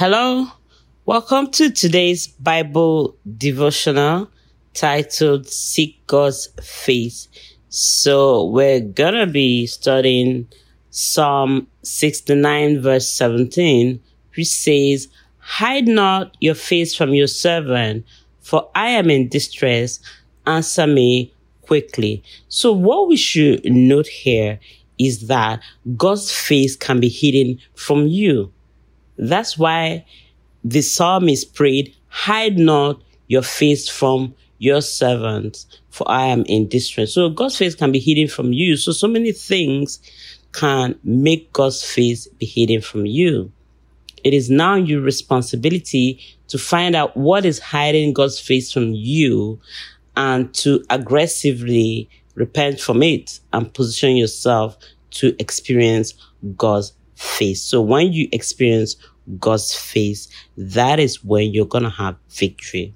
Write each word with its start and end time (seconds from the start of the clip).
Hello, 0.00 0.46
welcome 1.04 1.50
to 1.50 1.70
today's 1.70 2.26
Bible 2.26 3.18
devotional 3.36 4.30
titled 4.72 5.46
Seek 5.46 6.06
God's 6.06 6.48
Face. 6.62 7.28
So, 7.68 8.46
we're 8.46 8.80
gonna 8.80 9.26
be 9.26 9.66
studying 9.66 10.48
Psalm 10.88 11.66
69, 11.82 12.80
verse 12.80 13.10
17, 13.10 14.00
which 14.34 14.48
says, 14.48 15.08
Hide 15.36 15.86
not 15.86 16.34
your 16.40 16.54
face 16.54 16.94
from 16.94 17.12
your 17.12 17.26
servant, 17.26 18.06
for 18.40 18.70
I 18.74 18.88
am 18.92 19.10
in 19.10 19.28
distress. 19.28 20.00
Answer 20.46 20.86
me 20.86 21.34
quickly. 21.60 22.22
So, 22.48 22.72
what 22.72 23.06
we 23.06 23.18
should 23.18 23.66
note 23.66 24.06
here 24.06 24.60
is 24.98 25.26
that 25.26 25.60
God's 25.94 26.32
face 26.32 26.74
can 26.74 27.00
be 27.00 27.10
hidden 27.10 27.58
from 27.74 28.06
you. 28.06 28.50
That's 29.20 29.58
why 29.58 30.06
the 30.64 30.80
psalmist 30.80 31.54
prayed, 31.54 31.94
hide 32.08 32.58
not 32.58 33.02
your 33.28 33.42
face 33.42 33.88
from 33.88 34.34
your 34.58 34.80
servants, 34.80 35.66
for 35.90 36.10
I 36.10 36.26
am 36.26 36.42
in 36.46 36.68
distress. 36.68 37.12
So 37.12 37.28
God's 37.28 37.58
face 37.58 37.74
can 37.74 37.92
be 37.92 37.98
hidden 37.98 38.28
from 38.28 38.52
you. 38.52 38.76
So, 38.76 38.92
so 38.92 39.06
many 39.06 39.32
things 39.32 40.00
can 40.52 40.98
make 41.04 41.52
God's 41.52 41.84
face 41.84 42.28
be 42.28 42.46
hidden 42.46 42.80
from 42.80 43.04
you. 43.04 43.52
It 44.24 44.34
is 44.34 44.50
now 44.50 44.74
your 44.74 45.02
responsibility 45.02 46.20
to 46.48 46.58
find 46.58 46.96
out 46.96 47.16
what 47.16 47.44
is 47.44 47.58
hiding 47.58 48.14
God's 48.14 48.40
face 48.40 48.72
from 48.72 48.92
you 48.92 49.60
and 50.16 50.52
to 50.54 50.82
aggressively 50.90 52.08
repent 52.34 52.80
from 52.80 53.02
it 53.02 53.40
and 53.52 53.72
position 53.72 54.16
yourself 54.16 54.76
to 55.10 55.34
experience 55.38 56.14
God's 56.56 56.92
face. 57.20 57.62
So 57.62 57.82
when 57.82 58.12
you 58.12 58.28
experience 58.32 58.96
God's 59.38 59.74
face, 59.74 60.28
that 60.56 60.98
is 60.98 61.22
when 61.22 61.52
you're 61.52 61.66
going 61.66 61.84
to 61.84 61.90
have 61.90 62.16
victory. 62.30 62.94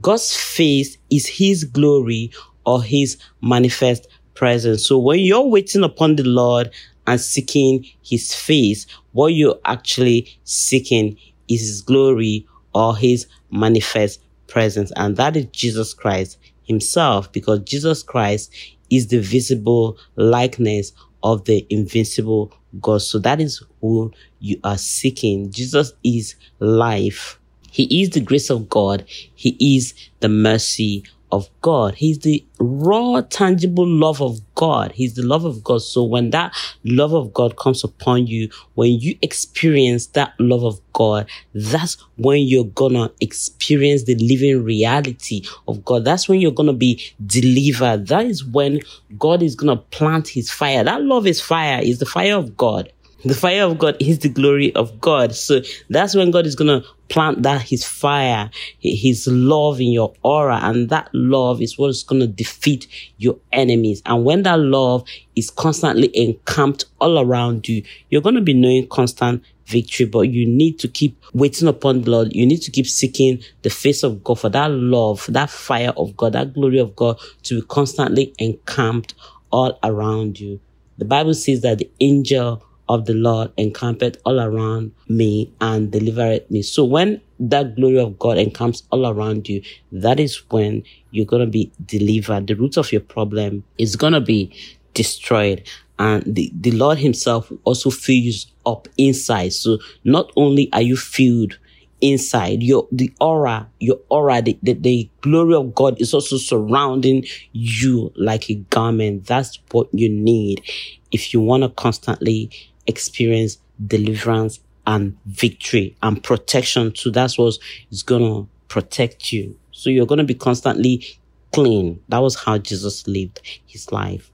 God's 0.00 0.34
face 0.34 0.96
is 1.10 1.26
his 1.26 1.64
glory 1.64 2.30
or 2.64 2.82
his 2.82 3.18
manifest 3.42 4.08
presence. 4.34 4.86
So 4.86 4.98
when 4.98 5.20
you're 5.20 5.46
waiting 5.46 5.84
upon 5.84 6.16
the 6.16 6.24
Lord 6.24 6.70
and 7.06 7.20
seeking 7.20 7.84
his 8.02 8.34
face, 8.34 8.86
what 9.12 9.34
you're 9.34 9.58
actually 9.64 10.38
seeking 10.44 11.16
is 11.48 11.60
his 11.60 11.82
glory 11.82 12.46
or 12.74 12.96
his 12.96 13.26
manifest 13.50 14.20
presence. 14.46 14.92
And 14.96 15.16
that 15.16 15.36
is 15.36 15.46
Jesus 15.46 15.92
Christ 15.92 16.38
himself 16.62 17.30
because 17.32 17.60
Jesus 17.60 18.02
Christ 18.02 18.54
is 18.90 19.08
the 19.08 19.18
visible 19.18 19.98
likeness 20.16 20.92
of 21.22 21.44
the 21.44 21.66
invincible 21.68 22.52
God. 22.80 23.02
So 23.02 23.18
that 23.20 23.40
is 23.40 23.62
who 23.80 24.12
you 24.40 24.58
are 24.64 24.78
seeking. 24.78 25.50
Jesus 25.50 25.92
is 26.04 26.34
life. 26.58 27.38
He 27.70 28.02
is 28.02 28.10
the 28.10 28.20
grace 28.20 28.50
of 28.50 28.68
God. 28.68 29.04
He 29.06 29.56
is 29.76 29.94
the 30.20 30.28
mercy 30.28 31.04
of 31.32 31.48
God. 31.60 31.94
He's 31.94 32.18
the 32.20 32.44
raw, 32.58 33.20
tangible 33.22 33.86
love 33.86 34.20
of 34.22 34.40
God. 34.54 34.92
He's 34.92 35.14
the 35.14 35.22
love 35.22 35.44
of 35.44 35.62
God. 35.62 35.78
So 35.78 36.02
when 36.02 36.30
that 36.30 36.54
love 36.84 37.12
of 37.12 37.32
God 37.32 37.56
comes 37.56 37.84
upon 37.84 38.26
you, 38.26 38.48
when 38.74 38.92
you 39.00 39.16
experience 39.22 40.06
that 40.08 40.34
love 40.38 40.64
of 40.64 40.80
God, 40.92 41.28
that's 41.54 41.96
when 42.16 42.42
you're 42.42 42.64
gonna 42.64 43.10
experience 43.20 44.04
the 44.04 44.14
living 44.16 44.64
reality 44.64 45.42
of 45.66 45.84
God. 45.84 46.04
That's 46.04 46.28
when 46.28 46.40
you're 46.40 46.50
gonna 46.52 46.72
be 46.72 47.02
delivered. 47.24 48.06
That 48.08 48.26
is 48.26 48.44
when 48.44 48.80
God 49.18 49.42
is 49.42 49.54
gonna 49.54 49.76
plant 49.76 50.28
his 50.28 50.50
fire. 50.50 50.84
That 50.84 51.02
love 51.02 51.26
is 51.26 51.40
fire, 51.40 51.80
is 51.82 51.98
the 51.98 52.06
fire 52.06 52.36
of 52.36 52.56
God. 52.56 52.92
The 53.24 53.34
fire 53.34 53.64
of 53.64 53.78
God 53.78 53.96
is 53.98 54.20
the 54.20 54.28
glory 54.28 54.72
of 54.76 55.00
God. 55.00 55.34
So 55.34 55.60
that's 55.90 56.14
when 56.14 56.30
God 56.30 56.46
is 56.46 56.54
going 56.54 56.80
to 56.80 56.88
plant 57.08 57.42
that 57.42 57.62
his 57.62 57.84
fire, 57.84 58.48
his 58.78 59.26
love 59.26 59.80
in 59.80 59.90
your 59.90 60.14
aura. 60.22 60.60
And 60.62 60.88
that 60.90 61.10
love 61.12 61.60
is 61.60 61.76
what 61.76 61.90
is 61.90 62.04
going 62.04 62.20
to 62.20 62.28
defeat 62.28 62.86
your 63.16 63.36
enemies. 63.52 64.02
And 64.06 64.24
when 64.24 64.44
that 64.44 64.60
love 64.60 65.02
is 65.34 65.50
constantly 65.50 66.16
encamped 66.16 66.84
all 67.00 67.18
around 67.18 67.66
you, 67.68 67.82
you're 68.08 68.22
going 68.22 68.36
to 68.36 68.40
be 68.40 68.54
knowing 68.54 68.86
constant 68.86 69.42
victory, 69.66 70.06
but 70.06 70.30
you 70.30 70.46
need 70.46 70.78
to 70.78 70.88
keep 70.88 71.20
waiting 71.32 71.66
upon 71.66 72.02
the 72.02 72.10
Lord. 72.10 72.34
You 72.34 72.46
need 72.46 72.62
to 72.62 72.70
keep 72.70 72.86
seeking 72.86 73.42
the 73.62 73.70
face 73.70 74.04
of 74.04 74.22
God 74.22 74.38
for 74.38 74.48
that 74.50 74.70
love, 74.70 75.26
that 75.30 75.50
fire 75.50 75.92
of 75.96 76.16
God, 76.16 76.34
that 76.34 76.54
glory 76.54 76.78
of 76.78 76.94
God 76.94 77.18
to 77.42 77.60
be 77.60 77.66
constantly 77.66 78.32
encamped 78.38 79.14
all 79.50 79.76
around 79.82 80.38
you. 80.38 80.60
The 80.98 81.04
Bible 81.04 81.34
says 81.34 81.62
that 81.62 81.78
the 81.78 81.90
angel 82.00 82.64
of 82.88 83.06
the 83.06 83.14
Lord 83.14 83.52
encampeth 83.56 84.16
all 84.24 84.40
around 84.40 84.92
me 85.08 85.52
and 85.60 85.90
delivereth 85.90 86.50
me. 86.50 86.62
So 86.62 86.84
when 86.84 87.20
that 87.38 87.76
glory 87.76 87.98
of 87.98 88.18
God 88.18 88.38
encamps 88.38 88.82
all 88.90 89.06
around 89.06 89.48
you, 89.48 89.62
that 89.92 90.18
is 90.18 90.42
when 90.50 90.82
you're 91.10 91.26
going 91.26 91.44
to 91.44 91.50
be 91.50 91.70
delivered. 91.84 92.46
The 92.46 92.54
root 92.54 92.76
of 92.76 92.90
your 92.92 93.02
problem 93.02 93.64
is 93.76 93.96
going 93.96 94.14
to 94.14 94.20
be 94.20 94.52
destroyed. 94.94 95.68
And 95.98 96.22
the, 96.26 96.50
the 96.54 96.70
Lord 96.70 96.98
himself 96.98 97.52
also 97.64 97.90
fills 97.90 98.46
up 98.64 98.88
inside. 98.96 99.52
So 99.52 99.78
not 100.04 100.30
only 100.36 100.72
are 100.72 100.82
you 100.82 100.96
filled 100.96 101.58
inside 102.00 102.62
your 102.62 102.86
the 102.92 103.12
aura 103.20 103.68
your 103.80 103.98
aura 104.08 104.40
the, 104.40 104.56
the, 104.62 104.72
the 104.74 105.10
glory 105.20 105.54
of 105.54 105.74
god 105.74 106.00
is 106.00 106.14
also 106.14 106.36
surrounding 106.36 107.24
you 107.52 108.12
like 108.14 108.48
a 108.50 108.54
garment 108.70 109.26
that's 109.26 109.58
what 109.72 109.88
you 109.92 110.08
need 110.08 110.62
if 111.10 111.32
you 111.32 111.40
want 111.40 111.62
to 111.62 111.68
constantly 111.70 112.50
experience 112.88 113.58
deliverance 113.86 114.58
and 114.88 115.16
victory 115.26 115.96
and 116.02 116.24
protection 116.24 116.90
too. 116.90 117.12
That's 117.12 117.38
what 117.38 117.58
is 117.90 118.02
going 118.02 118.22
to 118.22 118.48
protect 118.66 119.32
you. 119.32 119.56
So 119.70 119.90
you're 119.90 120.06
going 120.06 120.18
to 120.18 120.24
be 120.24 120.34
constantly 120.34 121.04
clean. 121.52 122.02
That 122.08 122.18
was 122.18 122.34
how 122.34 122.58
Jesus 122.58 123.06
lived 123.06 123.40
his 123.66 123.92
life. 123.92 124.32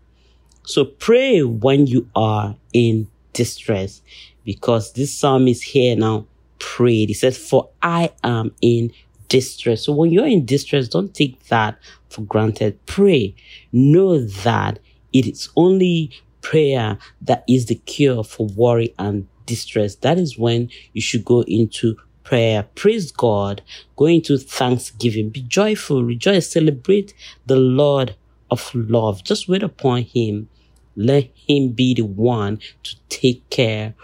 So 0.63 0.85
pray 0.87 1.43
when 1.43 1.87
you 1.87 2.09
are 2.17 2.57
in 2.73 3.09
distress 3.35 4.01
because 4.45 4.93
this 4.95 5.15
psalm 5.15 5.49
is 5.49 5.61
here 5.61 5.97
now. 5.97 6.27
Pray. 6.59 7.05
He 7.05 7.13
says, 7.13 7.37
for 7.37 7.69
I 7.83 8.13
am 8.23 8.55
in 8.63 8.93
distress. 9.29 9.85
So 9.85 9.93
when 9.93 10.11
you're 10.11 10.27
in 10.27 10.47
distress, 10.47 10.89
don't 10.89 11.13
take 11.13 11.45
that 11.49 11.79
for 12.09 12.23
granted. 12.23 12.79
Pray. 12.87 13.35
Know 13.73 14.25
that 14.25 14.79
it 15.13 15.27
is 15.27 15.51
only 15.57 16.11
prayer 16.45 16.99
that 17.23 17.43
is 17.49 17.67
the 17.67 17.75
cure 17.75 18.23
for 18.23 18.47
worry 18.47 18.95
and 18.99 19.27
distress. 19.47 19.97
That 19.97 20.19
is 20.19 20.39
when 20.39 20.71
you 20.93 21.01
should 21.01 21.25
go 21.25 21.43
into 21.43 21.97
prayer. 22.23 22.65
Praise 22.75 23.11
God. 23.11 23.63
Go 23.97 24.07
into 24.07 24.39
thanksgiving. 24.39 25.31
Be 25.31 25.43
joyful. 25.43 26.05
Rejoice. 26.05 26.51
Celebrate 26.51 27.15
the 27.47 27.57
Lord 27.57 28.15
of 28.51 28.71
love. 28.75 29.25
Just 29.25 29.49
wait 29.49 29.63
upon 29.63 30.03
Him. 30.03 30.49
Let 30.95 31.31
Him 31.35 31.71
be 31.71 31.95
the 31.95 32.03
one 32.03 32.61
to 32.85 32.97
take 33.09 33.49
care 33.51 33.95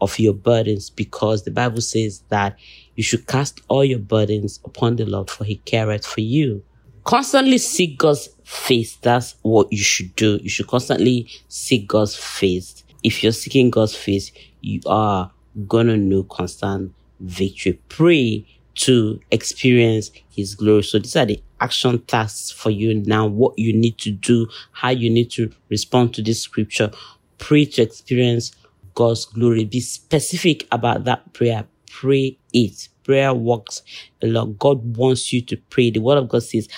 of 0.00 0.18
your 0.18 0.34
burdens 0.34 0.88
because 0.90 1.44
the 1.44 1.50
Bible 1.50 1.82
says 1.82 2.22
that 2.30 2.58
you 2.96 3.02
should 3.02 3.26
cast 3.26 3.60
all 3.68 3.84
your 3.84 3.98
burdens 3.98 4.58
upon 4.64 4.96
the 4.96 5.04
Lord 5.04 5.30
for 5.30 5.44
He 5.44 5.56
careth 5.56 6.06
for 6.06 6.22
you. 6.22 6.62
Constantly 7.10 7.58
seek 7.58 7.98
God's 7.98 8.28
face. 8.44 8.94
That's 8.94 9.34
what 9.42 9.72
you 9.72 9.82
should 9.82 10.14
do. 10.14 10.38
You 10.44 10.48
should 10.48 10.68
constantly 10.68 11.28
seek 11.48 11.88
God's 11.88 12.14
face. 12.14 12.84
If 13.02 13.24
you're 13.24 13.32
seeking 13.32 13.68
God's 13.68 13.96
face, 13.96 14.30
you 14.60 14.80
are 14.86 15.32
gonna 15.66 15.96
know 15.96 16.22
constant 16.22 16.94
victory. 17.18 17.80
Pray 17.88 18.46
to 18.76 19.18
experience 19.32 20.12
his 20.30 20.54
glory. 20.54 20.84
So 20.84 21.00
these 21.00 21.16
are 21.16 21.26
the 21.26 21.42
action 21.60 22.00
tasks 22.02 22.52
for 22.52 22.70
you 22.70 22.94
now, 22.94 23.26
what 23.26 23.58
you 23.58 23.72
need 23.72 23.98
to 23.98 24.12
do, 24.12 24.46
how 24.70 24.90
you 24.90 25.10
need 25.10 25.32
to 25.32 25.50
respond 25.68 26.14
to 26.14 26.22
this 26.22 26.40
scripture. 26.40 26.92
Pray 27.38 27.64
to 27.64 27.82
experience 27.82 28.52
God's 28.94 29.24
glory. 29.24 29.64
Be 29.64 29.80
specific 29.80 30.68
about 30.70 31.02
that 31.06 31.32
prayer. 31.32 31.64
Pray 31.90 32.38
it. 32.52 32.88
Prayer 33.02 33.34
works 33.34 33.82
a 34.22 34.28
lot. 34.28 34.60
God 34.60 34.96
wants 34.96 35.32
you 35.32 35.42
to 35.42 35.56
pray. 35.56 35.90
The 35.90 35.98
word 35.98 36.18
of 36.18 36.28
God 36.28 36.44
says, 36.44 36.68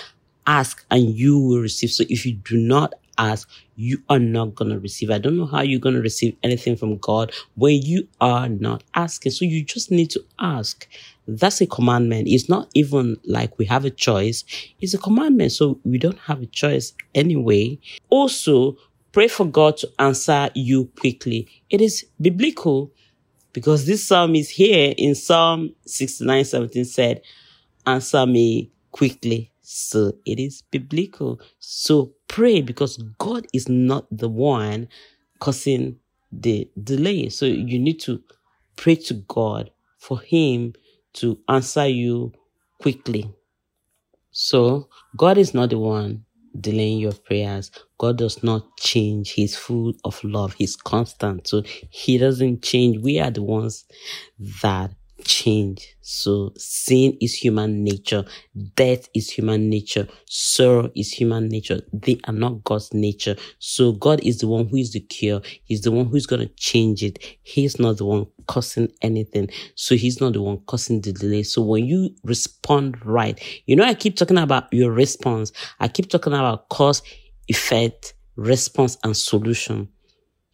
ask 0.47 0.85
and 0.91 1.15
you 1.15 1.39
will 1.39 1.61
receive. 1.61 1.91
So 1.91 2.05
if 2.09 2.27
you 2.27 2.35
do 2.35 2.57
not 2.57 2.95
ask, 3.19 3.49
you 3.77 4.03
are 4.09 4.19
not 4.19 4.55
going 4.55 4.71
to 4.71 4.79
receive. 4.79 5.11
I 5.11 5.19
don't 5.19 5.37
know 5.37 5.47
how 5.47 5.63
you're 5.63 5.81
going 5.81 5.95
to 5.95 6.01
receive 6.01 6.37
anything 6.43 6.77
from 6.77 6.99
God 6.99 7.33
when 7.55 7.83
you 7.83 8.09
are 8.21 8.49
not 8.49 8.83
asking. 8.95 9.33
So 9.33 9.45
you 9.45 9.65
just 9.65 9.91
need 9.91 10.11
to 10.11 10.25
ask. 10.39 10.89
That's 11.27 11.61
a 11.61 11.67
commandment. 11.67 12.29
It's 12.29 12.49
not 12.49 12.69
even 12.75 13.17
like 13.25 13.59
we 13.59 13.65
have 13.67 13.85
a 13.85 13.91
choice. 13.91 14.45
It's 14.81 14.95
a 14.95 14.99
commandment. 14.99 15.53
So 15.53 15.81
we 15.85 15.99
don't 15.99 16.19
have 16.19 16.43
a 16.43 16.47
choice 16.47 16.95
anyway. 17.15 17.79
Also, 18.11 18.77
pray 19.13 19.29
for 19.29 19.47
God 19.47 19.77
to 19.79 19.91
answer 19.99 20.51
you 20.55 20.87
quickly. 20.99 21.49
It 21.71 21.81
is 21.81 22.07
biblical 22.21 22.93
because 23.53 23.87
this 23.87 24.07
psalm 24.07 24.35
is 24.35 24.49
here 24.49 24.95
in 24.97 25.15
Psalm 25.15 25.75
69, 25.87 26.45
17 26.45 26.85
said, 26.87 27.23
answer 27.87 28.27
me 28.27 28.71
quickly. 28.91 29.52
So 29.63 30.13
it 30.27 30.39
is 30.39 30.63
biblical. 30.71 31.41
So 31.59 32.13
pray 32.29 32.61
because 32.61 32.99
God 33.19 33.47
is 33.53 33.69
not 33.69 34.07
the 34.11 34.29
one 34.29 34.89
causing 35.39 35.97
the 36.31 36.71
delay. 36.83 37.29
So 37.29 37.47
you 37.47 37.79
need 37.79 38.01
to 38.01 38.23
pray 38.77 38.97
to 38.97 39.15
God 39.15 39.71
for 39.99 40.21
Him 40.21 40.75
to 41.15 41.39
answer 41.49 41.87
you 41.87 42.33
quickly. 42.81 43.31
So, 44.33 44.89
God 45.17 45.37
is 45.37 45.53
not 45.53 45.71
the 45.71 45.79
one 45.79 46.25
delaying 46.59 46.99
your 46.99 47.13
prayers. 47.13 47.71
God 47.99 48.19
does 48.19 48.43
not 48.43 48.77
change. 48.79 49.31
He's 49.31 49.57
full 49.57 49.93
of 50.05 50.23
love. 50.25 50.55
He's 50.55 50.75
constant. 50.75 51.47
So 51.47 51.63
he 51.91 52.19
doesn't 52.19 52.63
change. 52.63 52.99
We 53.03 53.21
are 53.21 53.31
the 53.31 53.43
ones 53.43 53.85
that 54.63 54.93
change. 55.25 55.97
So 56.01 56.53
sin 56.57 57.17
is 57.21 57.35
human 57.35 57.85
nature. 57.85 58.25
Death 58.77 59.09
is 59.15 59.31
human 59.31 59.69
nature. 59.69 60.07
Sorrow 60.27 60.91
is 60.95 61.13
human 61.13 61.49
nature. 61.49 61.81
They 61.93 62.21
are 62.25 62.35
not 62.35 62.65
God's 62.65 62.93
nature. 62.93 63.37
So 63.59 63.93
God 63.93 64.21
is 64.23 64.39
the 64.39 64.49
one 64.49 64.69
who 64.69 64.77
is 64.77 64.93
the 64.93 65.01
cure. 65.01 65.41
He's 65.65 65.83
the 65.83 65.91
one 65.91 66.07
who's 66.07 66.27
going 66.27 66.47
to 66.47 66.55
change 66.55 67.03
it. 67.03 67.19
He's 67.43 67.79
not 67.79 67.99
the 67.99 68.05
one 68.05 68.27
causing 68.47 68.93
anything. 69.03 69.51
So 69.75 69.95
he's 69.95 70.21
not 70.21 70.35
the 70.35 70.43
one 70.43 70.59
causing 70.67 71.01
the 71.01 71.13
delay. 71.13 71.43
So 71.43 71.63
when 71.63 71.87
you 71.87 72.11
respond 72.25 73.05
right, 73.05 73.41
you 73.67 73.77
know, 73.77 73.85
I 73.85 73.95
keep 73.95 74.17
talking 74.17 74.39
about 74.39 74.73
your 74.73 74.93
response. 74.93 75.53
I 75.81 75.89
keep 75.89 76.11
talking 76.11 76.33
about 76.33 76.69
cause, 76.69 77.03
effect, 77.49 78.15
response, 78.37 78.99
and 79.05 79.17
solution. 79.17 79.89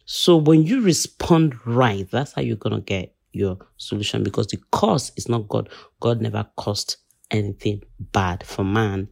So 0.05 0.37
when 0.37 0.63
you 0.63 0.81
respond 0.81 1.55
right, 1.67 2.09
that's 2.09 2.33
how 2.33 2.41
you're 2.41 2.55
going 2.55 2.75
to 2.75 2.81
get 2.81 3.13
your 3.31 3.57
solution 3.77 4.23
because 4.23 4.47
the 4.47 4.59
cause 4.71 5.11
is 5.15 5.29
not 5.29 5.47
God. 5.47 5.69
God 5.99 6.21
never 6.21 6.47
caused 6.57 6.97
anything 7.31 7.83
bad 7.99 8.45
for 8.45 8.63
man. 8.63 9.07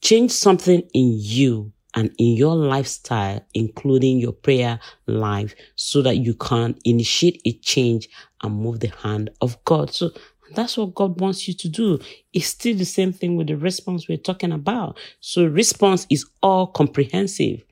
Change 0.00 0.30
something 0.30 0.82
in 0.92 1.12
you 1.18 1.72
and 1.94 2.12
in 2.18 2.34
your 2.34 2.56
lifestyle, 2.56 3.40
including 3.54 4.18
your 4.18 4.32
prayer 4.32 4.80
life, 5.06 5.54
so 5.76 6.02
that 6.02 6.16
you 6.16 6.34
can 6.34 6.76
initiate 6.84 7.40
a 7.44 7.52
change 7.58 8.08
and 8.42 8.54
move 8.56 8.80
the 8.80 8.92
hand 9.02 9.30
of 9.40 9.62
God. 9.64 9.92
So 9.92 10.10
that's 10.54 10.76
what 10.76 10.94
God 10.94 11.20
wants 11.20 11.48
you 11.48 11.54
to 11.54 11.68
do. 11.68 11.98
It's 12.32 12.46
still 12.46 12.76
the 12.76 12.84
same 12.84 13.12
thing 13.12 13.36
with 13.36 13.46
the 13.46 13.56
response 13.56 14.08
we're 14.08 14.18
talking 14.18 14.52
about. 14.52 14.98
So 15.20 15.46
response 15.46 16.06
is 16.10 16.26
all 16.42 16.66
comprehensive. 16.66 17.64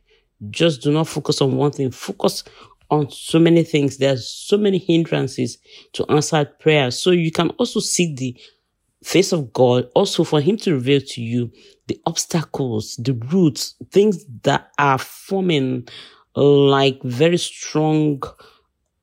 Just 0.51 0.83
do 0.83 0.93
not 0.93 1.09
focus 1.09 1.41
on 1.41 1.57
one 1.57 1.73
thing. 1.73 1.91
Focus 1.91 2.45
on 2.93 3.11
so 3.11 3.39
many 3.39 3.65
things. 3.65 3.97
There's 3.97 4.29
so 4.29 4.59
many 4.59 4.77
hindrances 4.79 5.57
to 5.95 6.05
answered 6.11 6.59
prayer. 6.61 6.91
So 6.91 7.11
you 7.11 7.33
can 7.33 7.49
also 7.51 7.81
seek 7.81 8.19
the 8.19 8.39
face 9.03 9.33
of 9.33 9.53
God, 9.53 9.89
also 9.95 10.23
for 10.25 10.41
Him 10.41 10.59
to 10.59 10.75
reveal 10.75 11.01
to 11.01 11.23
you 11.23 11.51
the 11.89 11.99
obstacles, 12.07 12.97
the 12.97 13.15
roots, 13.15 13.75
things 13.91 14.25
that 14.43 14.71
are 14.79 14.99
forming 14.99 15.89
like 16.37 17.03
very 17.03 17.39
strong 17.39 18.23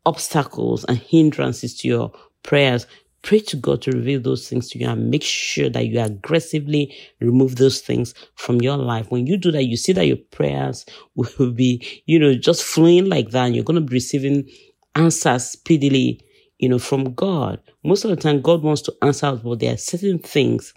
obstacles 0.05 0.85
and 0.85 0.97
hindrances 0.97 1.75
to 1.79 1.87
your 1.87 2.11
prayers. 2.43 2.85
Pray 3.21 3.39
to 3.39 3.57
God 3.57 3.81
to 3.83 3.91
reveal 3.91 4.21
those 4.21 4.47
things 4.47 4.69
to 4.69 4.79
you 4.79 4.87
and 4.87 5.09
make 5.09 5.23
sure 5.23 5.69
that 5.69 5.87
you 5.87 5.99
aggressively 5.99 6.95
remove 7.19 7.57
those 7.57 7.81
things 7.81 8.13
from 8.35 8.61
your 8.61 8.77
life. 8.77 9.11
When 9.11 9.27
you 9.27 9.37
do 9.37 9.51
that, 9.51 9.65
you 9.65 9.77
see 9.77 9.93
that 9.93 10.07
your 10.07 10.17
prayers 10.17 10.85
will 11.15 11.51
be, 11.51 12.01
you 12.05 12.19
know, 12.19 12.35
just 12.35 12.63
flowing 12.63 13.05
like 13.05 13.29
that. 13.31 13.47
And 13.47 13.55
you're 13.55 13.65
going 13.65 13.75
to 13.75 13.85
be 13.87 13.95
receiving 13.95 14.49
answers 14.95 15.45
speedily, 15.45 16.21
you 16.57 16.69
know, 16.69 16.79
from 16.79 17.13
God. 17.13 17.59
Most 17.83 18.03
of 18.05 18.09
the 18.09 18.15
time, 18.15 18.41
God 18.41 18.61
wants 18.63 18.81
to 18.83 18.95
answer 19.01 19.35
but 19.35 19.59
there 19.59 19.73
are 19.73 19.77
certain 19.77 20.19
things 20.19 20.73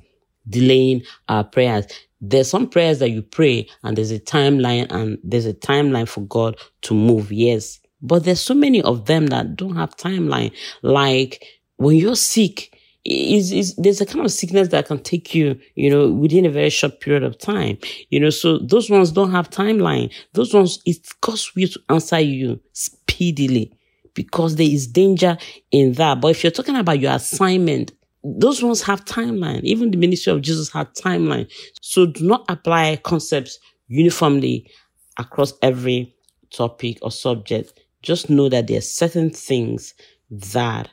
delaying 0.48 1.02
our 1.28 1.44
prayers. 1.44 1.86
There's 2.20 2.50
some 2.50 2.68
prayers 2.68 2.98
that 3.00 3.10
you 3.10 3.22
pray 3.22 3.68
and 3.82 3.96
there's 3.96 4.10
a 4.12 4.20
timeline 4.20 4.90
and 4.90 5.18
there's 5.24 5.46
a 5.46 5.54
timeline 5.54 6.08
for 6.08 6.20
God 6.22 6.56
to 6.82 6.94
move. 6.94 7.32
Yes. 7.32 7.80
But 8.00 8.24
there's 8.24 8.40
so 8.40 8.54
many 8.54 8.82
of 8.82 9.06
them 9.06 9.28
that 9.28 9.56
don't 9.56 9.76
have 9.76 9.96
timeline. 9.96 10.52
Like 10.82 11.44
when 11.82 11.96
you're 11.96 12.16
sick, 12.16 12.72
is 13.04 13.52
is 13.52 13.74
there's 13.76 14.00
a 14.00 14.06
kind 14.06 14.24
of 14.24 14.30
sickness 14.30 14.68
that 14.68 14.86
can 14.86 15.02
take 15.02 15.34
you, 15.34 15.58
you 15.74 15.90
know, 15.90 16.10
within 16.10 16.46
a 16.46 16.50
very 16.50 16.70
short 16.70 17.00
period 17.00 17.24
of 17.24 17.38
time. 17.38 17.78
You 18.10 18.20
know, 18.20 18.30
so 18.30 18.58
those 18.58 18.88
ones 18.88 19.10
don't 19.10 19.32
have 19.32 19.50
timeline. 19.50 20.12
Those 20.34 20.54
ones 20.54 20.80
it 20.86 20.98
costs 21.20 21.52
you 21.56 21.66
to 21.68 21.80
answer 21.88 22.20
you 22.20 22.60
speedily 22.72 23.76
because 24.14 24.56
there 24.56 24.68
is 24.68 24.86
danger 24.86 25.36
in 25.70 25.94
that. 25.94 26.20
But 26.20 26.28
if 26.32 26.44
you're 26.44 26.50
talking 26.52 26.76
about 26.76 27.00
your 27.00 27.12
assignment, 27.12 27.92
those 28.22 28.62
ones 28.62 28.82
have 28.82 29.04
timeline. 29.04 29.62
Even 29.62 29.90
the 29.90 29.96
ministry 29.96 30.32
of 30.32 30.42
Jesus 30.42 30.70
had 30.70 30.94
timeline. 30.94 31.50
So 31.80 32.06
do 32.06 32.24
not 32.24 32.44
apply 32.48 32.96
concepts 32.96 33.58
uniformly 33.88 34.70
across 35.18 35.54
every 35.60 36.14
topic 36.50 36.98
or 37.02 37.10
subject. 37.10 37.72
Just 38.02 38.30
know 38.30 38.48
that 38.48 38.66
there 38.66 38.78
are 38.78 38.82
certain 38.82 39.30
things 39.30 39.94
that 40.30 40.88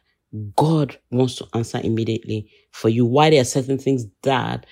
God 0.55 0.97
wants 1.11 1.35
to 1.35 1.47
answer 1.53 1.81
immediately 1.83 2.51
for 2.71 2.89
you. 2.89 3.05
Why 3.05 3.29
there 3.29 3.41
are 3.41 3.45
certain 3.45 3.77
things 3.77 4.05
that 4.23 4.65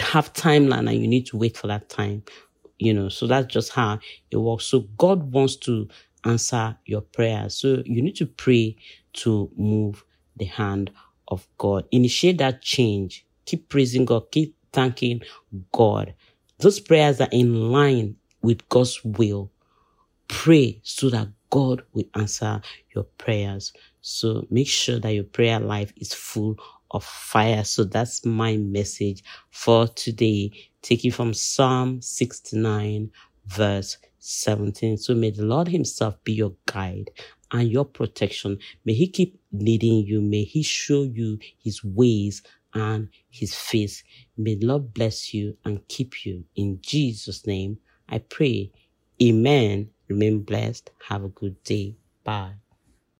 have 0.00 0.32
timeline 0.32 0.88
and 0.90 1.00
you 1.00 1.08
need 1.08 1.26
to 1.26 1.36
wait 1.36 1.56
for 1.56 1.66
that 1.66 1.88
time. 1.88 2.22
You 2.78 2.94
know, 2.94 3.08
so 3.08 3.26
that's 3.26 3.52
just 3.52 3.72
how 3.72 4.00
it 4.30 4.36
works. 4.36 4.66
So 4.66 4.80
God 4.98 5.32
wants 5.32 5.56
to 5.56 5.88
answer 6.24 6.76
your 6.86 7.00
prayers. 7.00 7.56
So 7.56 7.82
you 7.84 8.02
need 8.02 8.16
to 8.16 8.26
pray 8.26 8.76
to 9.14 9.50
move 9.56 10.04
the 10.36 10.46
hand 10.46 10.90
of 11.28 11.46
God. 11.58 11.86
Initiate 11.92 12.38
that 12.38 12.62
change. 12.62 13.26
Keep 13.46 13.68
praising 13.68 14.04
God. 14.04 14.30
Keep 14.32 14.56
thanking 14.72 15.22
God. 15.72 16.14
Those 16.58 16.80
prayers 16.80 17.20
are 17.20 17.28
in 17.32 17.72
line 17.72 18.16
with 18.42 18.68
God's 18.68 19.02
will. 19.04 19.50
Pray 20.28 20.80
so 20.82 21.10
that 21.10 21.28
God 21.52 21.84
will 21.94 22.06
answer 22.16 22.62
your 22.96 23.04
prayers. 23.04 23.72
So 24.02 24.48
make 24.50 24.68
sure 24.68 25.00
that 25.00 25.14
your 25.14 25.24
prayer 25.24 25.60
life 25.60 25.94
is 25.98 26.14
full 26.14 26.58
of 26.92 27.04
fire. 27.04 27.64
So 27.64 27.84
that's 27.84 28.26
my 28.26 28.58
message 28.58 29.24
for 29.52 29.88
today, 29.88 30.52
taking 30.82 31.12
from 31.12 31.34
Psalm 31.34 32.02
69, 32.02 33.12
verse 33.46 33.98
17. 34.20 34.98
So 34.98 35.14
may 35.14 35.32
the 35.32 35.44
Lord 35.44 35.68
Himself 35.68 36.16
be 36.24 36.34
your 36.34 36.54
guide 36.66 37.12
and 37.52 37.70
your 37.70 37.86
protection. 37.86 38.58
May 38.86 38.94
He 38.94 39.08
keep 39.08 39.40
leading 39.52 40.06
you. 40.06 40.22
May 40.22 40.44
He 40.44 40.64
show 40.64 41.04
you 41.04 41.38
His 41.64 41.84
ways 41.84 42.42
and 42.74 43.10
His 43.30 43.54
face. 43.56 44.04
May 44.38 44.56
the 44.56 44.66
Lord 44.68 44.94
bless 44.94 45.34
you 45.34 45.58
and 45.66 45.86
keep 45.88 46.26
you. 46.26 46.44
In 46.56 46.80
Jesus' 46.82 47.46
name, 47.46 47.78
I 48.10 48.20
pray. 48.20 48.72
Amen. 49.22 49.90
Remain 50.12 50.42
blessed. 50.42 50.90
Have 51.08 51.24
a 51.24 51.28
good 51.28 51.62
day. 51.64 51.96
Bye. 52.24 52.54